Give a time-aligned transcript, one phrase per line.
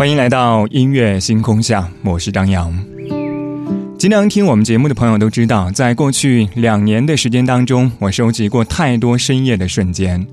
[0.00, 2.72] 欢迎来到音乐星空下，我是张扬。
[3.98, 10.26] 经常听我们节目的朋友都知道，在过去两年的时间当中，我收集过太多深夜的瞬间，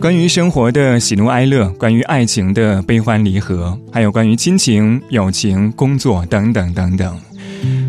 [0.00, 7.16] 关于生活的喜怒哀乐，关于爱情的悲欢离合，还有关于亲情、友情、工作等等等等。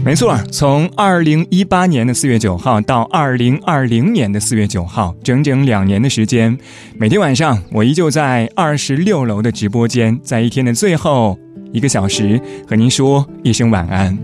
[0.06, 6.58] 没错，从二零一八年的四月九号到二零二零年的四月九号，整整两年的时间，
[6.98, 11.40] 每天晚上我依旧在二十六楼的直播间，在一天的最后
[11.72, 14.18] 一个小时和您说一声晚安。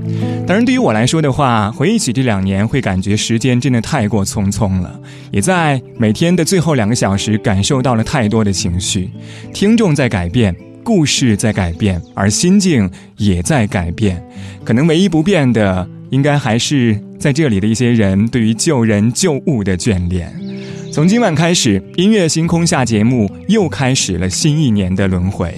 [0.46, 5.00] 当然，对于我来说的话，回忆起这两年，会感觉时间真的太过匆匆了，
[5.32, 9.10] 也在每天的最后两个小时感受到了太多的情绪。
[9.54, 10.54] 听众在改变。
[10.84, 14.22] 故事在改变，而心境也在改变。
[14.64, 20.34] 可能唯一不变的，应该还是在这里的一些人对于旧人旧物的眷恋。
[20.92, 25.54] 从今晚开始，音乐星空下节目又开始了新一年的轮回。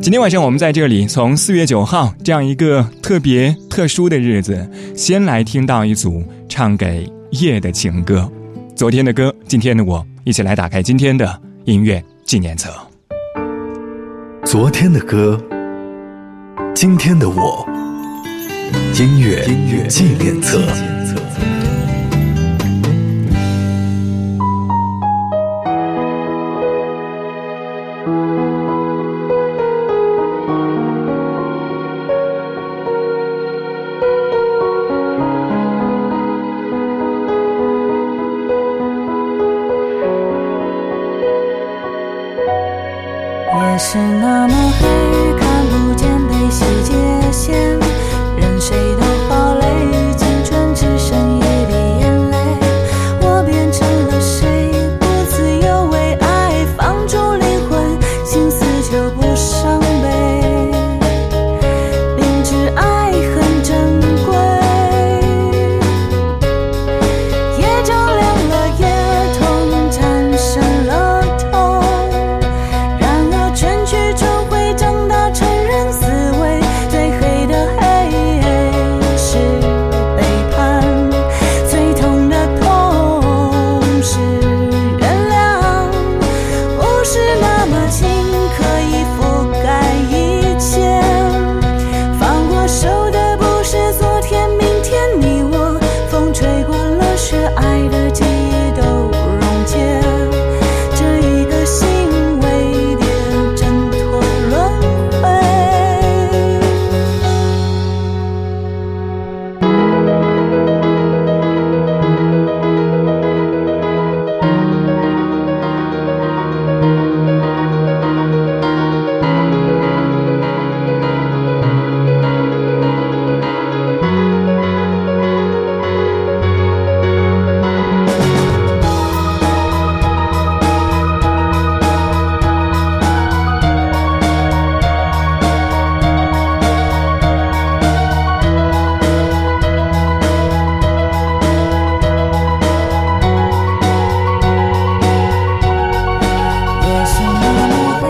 [0.00, 8.30] 今天晚上我们在这里，从四月九号这样一个特别特殊的日子，先来听到一组唱给夜的情歌。
[8.74, 12.91] 昨天的歌，今天的我，一起来打开今天的音乐纪念册。
[14.44, 15.40] 昨天的歌
[16.74, 17.64] 今天的我
[18.98, 21.22] 音乐音乐纪念册纪念册。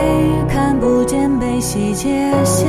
[0.03, 2.09] 泪看不见悲喜界
[2.45, 2.69] 限，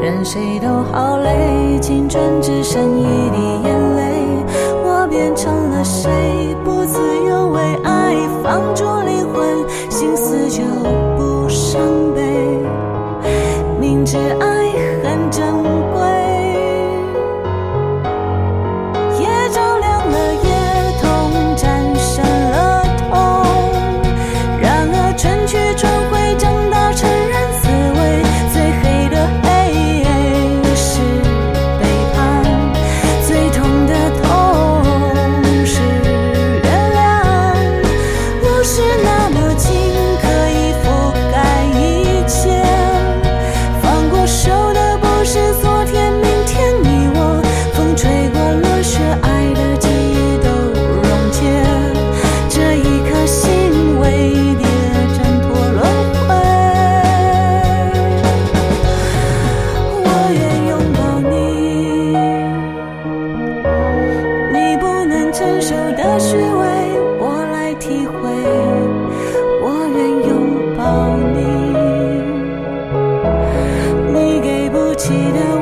[0.00, 4.02] 任谁都好累，青春只剩一滴眼泪，
[4.84, 6.10] 我变成了谁
[6.64, 7.13] 不自。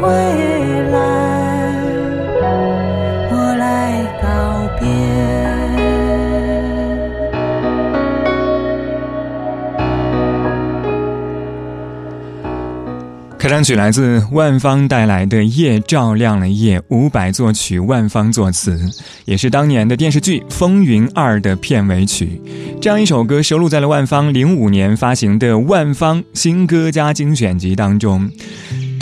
[0.03, 0.99] 未来
[3.31, 4.89] 我来告别
[13.39, 18.77] 开场曲来自万方带来的夜照亮了夜五百作曲万方作词
[19.25, 22.41] 也是当年的电视剧风云二的片尾曲。
[22.81, 28.29] 这样一首歌收录在了万方零五年发行的万方新歌加精选集当中。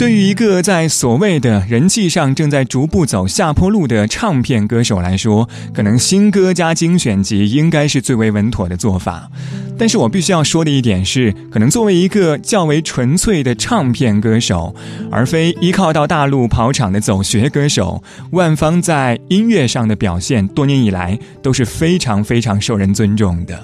[0.01, 9.29] 对于一个在所谓的人气上正在逐步走下坡路的唱片歌手来说，可能新歌加精选集应该是最为稳妥的做法。
[9.77, 14.73] 但是我必须要说的一点是，可能作为一个较为纯粹的唱片歌手，
[15.11, 18.01] 而非依靠到大陆跑场的走学歌手，
[18.31, 23.63] 万芳在音乐上的表现，多年以来都是非常非常受人尊重的。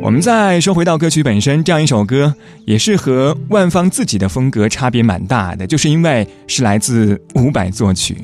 [0.00, 2.34] 我们再说回到歌曲本身，这样一首歌
[2.64, 8.16] 也是和万芳自己的风格差别蛮大的，就是因为是来自伍佰作曲。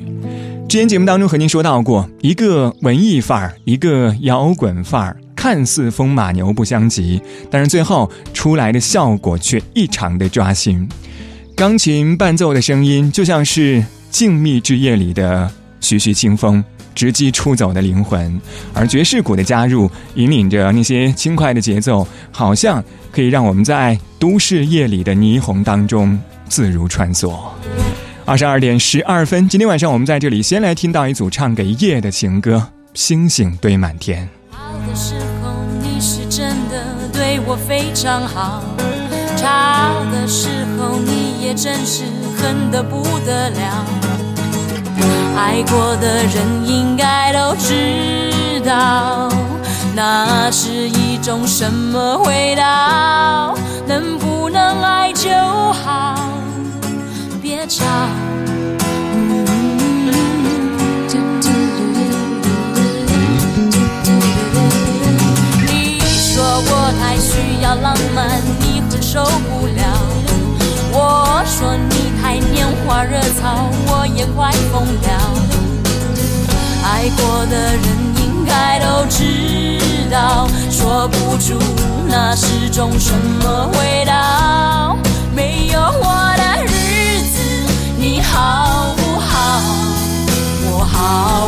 [0.67, 10.87] 之前节目当中和您说到过，一个文艺范儿，一个摇滚范儿，看似风马牛不相及，但是最后出来的效果却异常的抓心。
[11.55, 15.49] 钢琴伴奏的声音就像是静谧之夜里的
[15.79, 16.63] 徐徐清风。
[16.95, 18.41] 直击出走的灵魂，
[18.73, 27.37] 而爵士鼓的加入，引领着那些轻快的节奏，好像可以让我们在都市夜里的霓虹当中自如穿梭。
[28.23, 32.55] 二十二点十二分，今天晚上我们在这里先来听到一组唱给夜的情歌，
[32.95, 34.27] 《星星堆满天》。
[34.57, 35.13] 好的时
[35.43, 38.63] 候你是真的对我非常好，
[39.37, 40.47] 吵的时
[40.79, 42.03] 候你也真是
[42.37, 44.04] 恨得不得了。
[45.37, 49.29] 爱过的人应该都知道，
[49.93, 53.53] 那是一种什么味道？
[53.87, 55.29] 能不能爱就
[55.83, 56.15] 好，
[57.41, 57.85] 别吵。
[65.67, 69.83] 你说我太需要浪漫，你会受不了。
[70.97, 75.24] 我说你太拈花惹草，我也快疯了。
[77.17, 77.83] 过的人
[78.23, 81.59] 应该都知道，说不出
[82.07, 84.97] 那是种什么味道。
[85.35, 87.39] 没有我的日子，
[87.97, 89.61] 你好不好？
[90.67, 91.47] 我好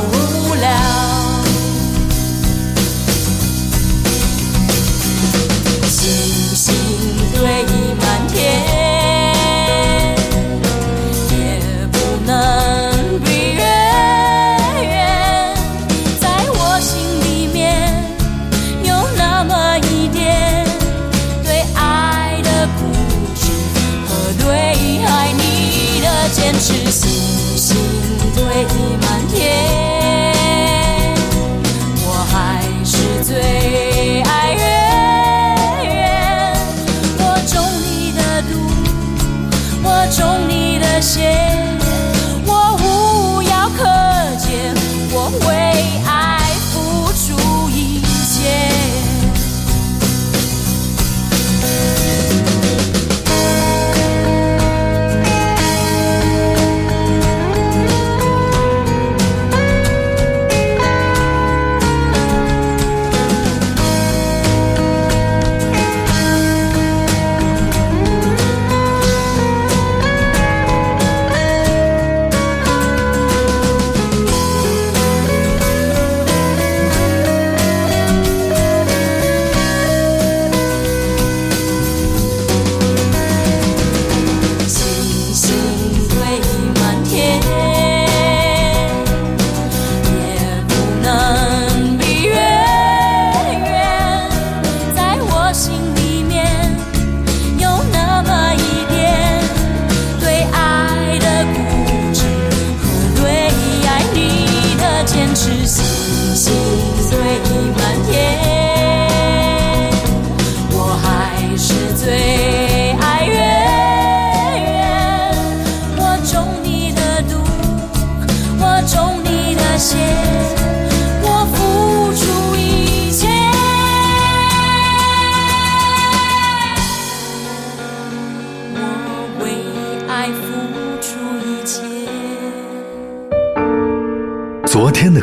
[45.88, 46.37] 昨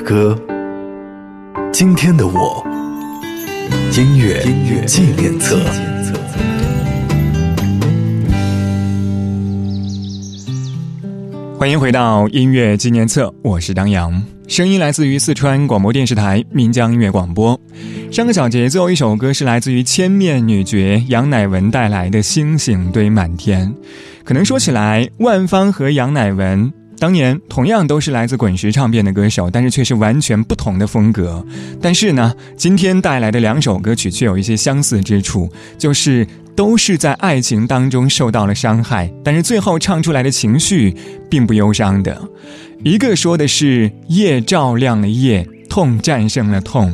[0.04, 0.38] 歌，
[1.73, 2.62] 今天的我，
[3.96, 5.58] 音乐音乐纪念册。
[11.58, 14.23] 欢迎回到音乐纪念册，我是张扬。
[14.46, 17.58] 声音来自于四川广播电视台岷江音乐广播。
[18.12, 23.66] 上个小节最后一首歌是来自于千面女角杨乃文带来的《星星堆满天》。
[24.23, 26.70] 可能说起来，万芳和杨乃文。
[27.04, 31.44] 当年同样都是来自滚石唱片的歌手，但是却是完全不同的风格。
[31.78, 35.46] 但是呢，今天带来的两首歌曲却有一些相似之处，
[35.76, 40.96] 就是都是在爱情当中受到了伤害，但是最后唱出来的情绪
[41.28, 42.18] 并不忧伤的。
[42.82, 46.88] 一个说的是夜照亮了夜，痛战胜了痛；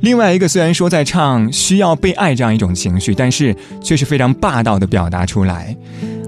[0.00, 5.76] 另外一个虽然说在唱需要被爱这样一种情绪，但是却是非常霸道的表达出来。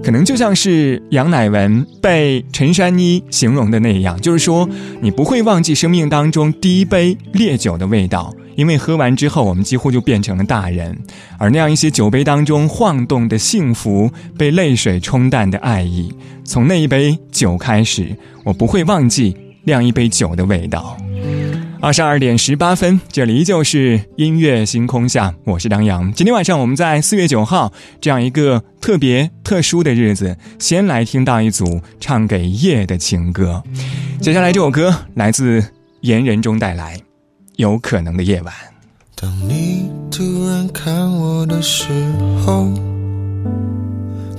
[0.03, 4.69] 可能就像是杨乃文被陈珊妮形容的那样，就是说
[5.01, 10.95] 你不会忘记生命当中第一杯烈酒的味道，因为喝完之后我们几乎就变成了大人，
[11.39, 16.13] 而那样一些酒杯当中晃动的幸福，被泪水冲淡的爱意，
[16.45, 20.99] 从那一杯酒开始，我不会忘记酿一杯酒的味道。
[21.85, 26.11] 二十二点十八分，这里依旧是音乐星空下，我是张扬。
[26.15, 33.63] 今天晚上我们在四月九号这样一个特别特殊的日子，先来听到一组唱给夜的情歌。
[34.19, 35.63] 接下来这首歌来自
[36.01, 36.97] 言人中带来
[37.57, 38.55] 《有可能的夜晚》。
[39.15, 41.89] 当你突然看我的时
[42.47, 42.73] 候，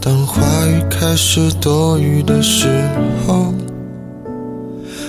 [0.02, 2.68] 当话语开始多余的时
[3.28, 3.54] 候。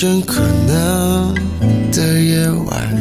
[0.00, 1.34] 无限可能
[1.92, 2.98] 的夜晚，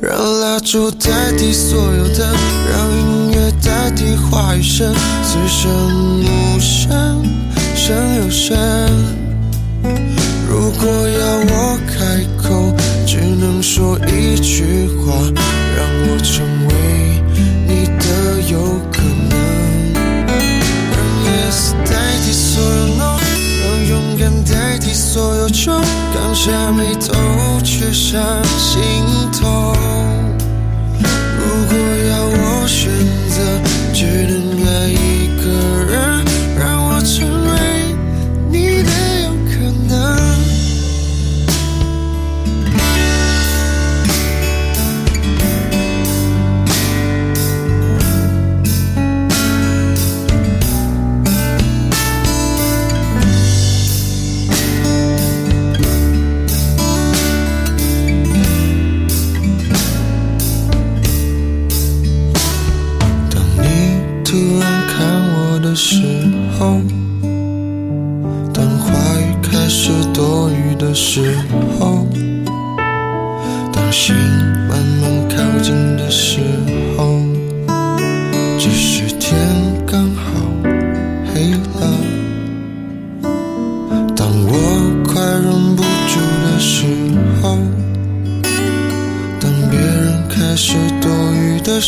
[0.00, 2.34] 让蜡烛代替所有的，
[2.70, 4.90] 让音乐代替话语声，
[5.22, 5.70] 此生
[6.22, 7.22] 无声
[7.76, 8.56] 胜有声。
[10.48, 12.74] 如果要我开口，
[13.06, 15.12] 只能说一句话，
[15.76, 16.42] 让我成
[26.38, 28.80] 刚下眉头却上心
[29.32, 29.74] 头。
[31.36, 31.76] 如果
[32.08, 32.97] 要我选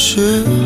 [0.02, 0.59] 是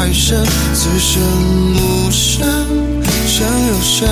[0.00, 0.42] 替话语声，
[0.72, 1.20] 此生
[1.74, 2.40] 无声
[3.26, 4.08] 胜有声。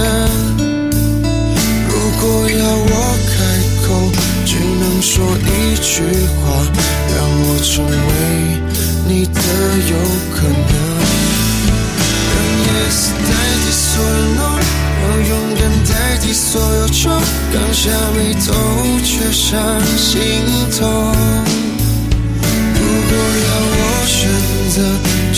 [1.89, 2.93] 如果要我
[3.27, 3.35] 开
[3.87, 3.89] 口，
[4.45, 5.49] 只能说一
[5.81, 6.03] 句
[6.37, 6.45] 话，
[7.17, 7.89] 让我成为
[9.07, 9.41] 你的
[9.89, 9.97] 有
[10.35, 10.73] 可能。
[12.35, 12.37] 让
[12.69, 13.31] yes 代
[13.65, 14.61] 替所有 no，
[15.01, 17.11] 让勇敢代替所有穷，
[17.53, 18.53] 刚下眉头
[19.03, 19.57] 却上
[19.97, 20.45] 心
[20.79, 20.87] 头。
[22.75, 22.79] 如
[23.09, 24.19] 果要我选
[24.75, 24.77] 择，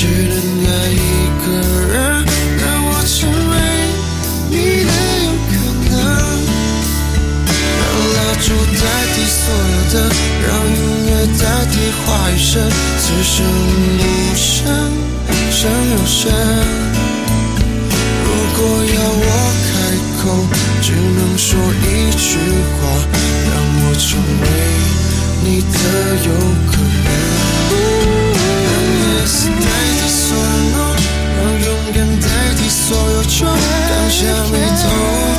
[0.01, 0.09] 只能
[0.65, 0.97] 爱一
[1.45, 1.45] 个
[1.93, 1.95] 人，
[2.57, 3.53] 让我成为
[4.49, 4.91] 你的
[5.21, 5.53] 有可
[5.91, 5.93] 能。
[7.77, 7.85] 让
[8.17, 8.49] 蜡烛
[8.81, 9.95] 代替所有的，
[10.49, 12.49] 让音乐代替话语声，
[12.99, 13.45] 此生
[13.99, 14.01] 无
[14.35, 14.49] 声
[15.53, 16.19] 像有山。
[18.25, 18.27] 如
[18.57, 19.29] 果要我
[19.69, 19.71] 开
[20.23, 20.25] 口，
[20.81, 21.85] 只能说一
[22.17, 22.25] 句
[22.81, 22.81] 话，
[23.51, 24.09] 让我成
[24.41, 24.45] 为
[25.45, 25.69] 你的
[26.25, 26.29] 有
[26.73, 27.11] 可能。
[34.21, 34.85] 想回头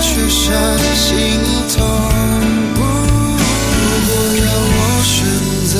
[0.01, 0.49] 却上
[0.95, 1.37] 心
[1.69, 1.85] 头
[3.77, 4.09] 如果
[4.41, 5.13] 要我选
[5.67, 5.71] 择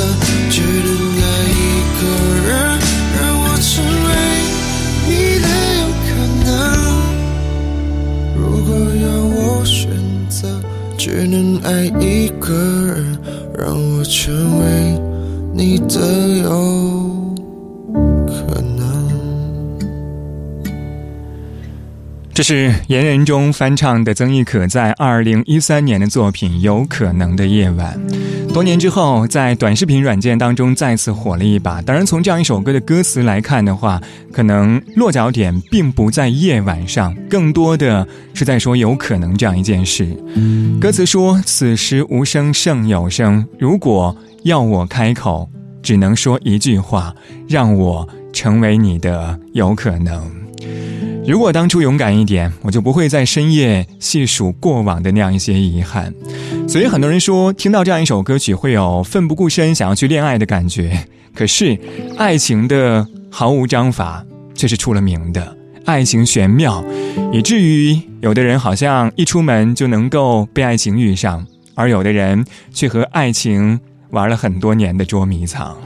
[0.52, 1.60] 只能爱一
[1.98, 2.00] 个
[2.46, 2.50] 人
[3.18, 3.74] 让我成
[4.06, 4.10] 为
[5.08, 5.10] 你
[5.42, 5.48] 的
[5.80, 6.10] 有可
[6.46, 6.48] 能
[8.36, 8.70] 如果
[9.02, 9.04] 要
[9.34, 9.82] 我选
[10.30, 10.62] 择
[10.96, 13.18] 只能爱一个人
[13.58, 14.64] 让我成为
[15.56, 15.98] 你的
[16.44, 17.11] 有
[22.42, 27.96] 这是言人中翻唱的曾轶可在二零一三年的作品《有可能的夜晚》。
[28.52, 31.84] 多年之后，在短视频软件当中再次火了一把。
[31.84, 34.02] 当然，从这样一首歌的歌词来看的话，
[34.34, 40.18] 可能落脚点并不在夜晚上，更多的是在说有可能这样一件事。
[40.80, 45.48] 歌词说：“此时无声胜有声，如果要我开口，
[45.84, 47.14] 只能说一句话，
[47.48, 50.28] 让我成为你的有可能。”
[51.28, 56.14] 如果当初勇敢一点，我就不会在深夜细数过往的那样一些遗憾。
[56.68, 61.08] 所以很多人说，听到这样一首歌曲会有奋不顾身想要去恋爱的感觉。
[61.34, 61.80] 可是，
[62.18, 64.26] 爱情的毫无章法
[64.56, 65.56] 却是出了名的。
[65.86, 66.84] 爱情玄妙，
[67.32, 75.78] 以至于有的人好像一出门就能够被爱情遇上，而有的人却和爱情玩了很多年的捉迷藏。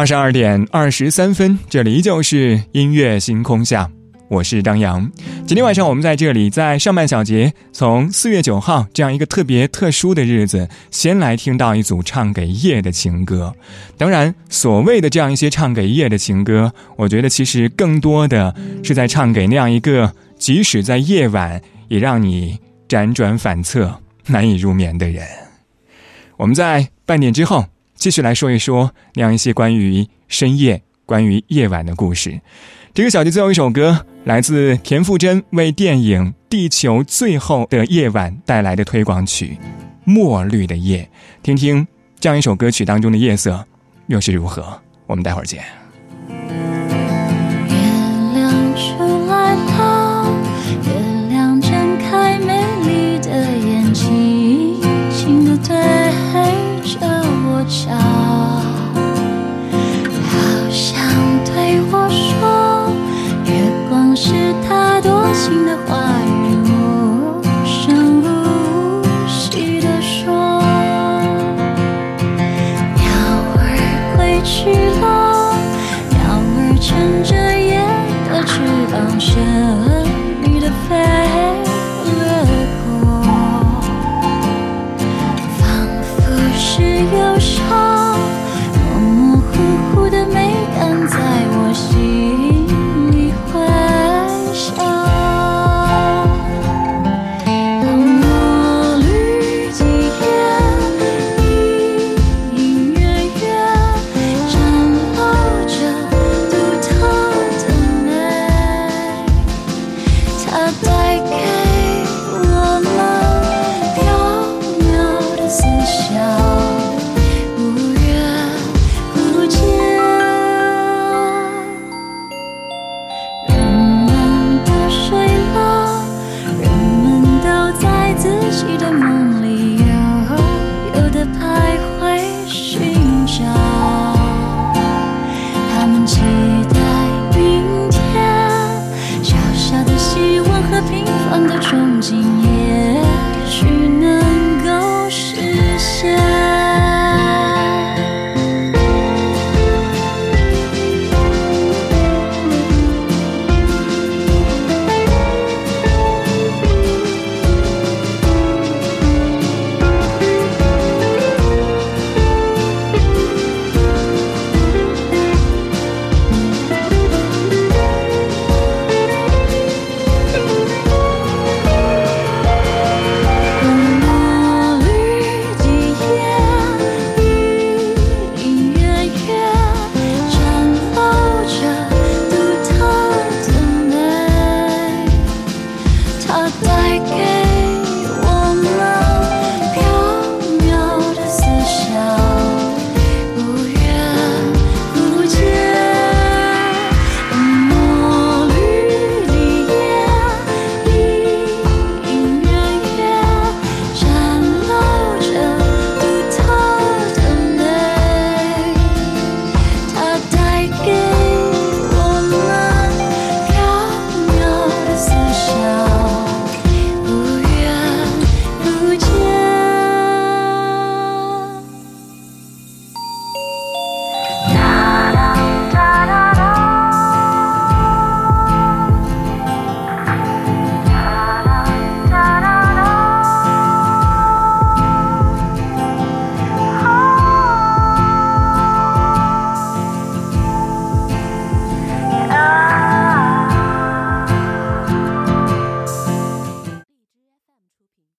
[0.00, 3.90] 二十二点二十三分，这里依旧是音乐星空下，
[4.30, 5.06] 我是张扬。
[5.46, 13.54] 今天晚上我们在这里，在上半小节，从四月九号这样一个特别特殊的日子，先来听到一组唱给夜的情歌。
[13.98, 22.58] 当然，所谓的这样一些唱给夜的情歌，我觉得其实更多的是在唱给那样一个即使在夜晚也让你
[22.88, 23.94] 辗转反侧、
[24.28, 25.26] 难以入眠的人。
[26.38, 27.66] 我们在半点之后。
[28.00, 32.40] 继续来说一说那样一些关于深夜、关于夜晚的故事。
[32.94, 39.58] 这个小节最后一首歌来自田馥甄为电影《地球最后的夜晚》带来的推广曲
[40.04, 41.02] 《墨绿的夜》，
[41.44, 41.86] 听听
[42.18, 43.62] 这样一首歌曲当中的夜色
[44.06, 44.80] 又是如何。
[45.06, 45.79] 我们待会儿见。